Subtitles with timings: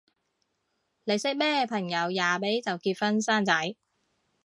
[1.03, 3.75] 你識咩朋友廿尾就結婚生仔？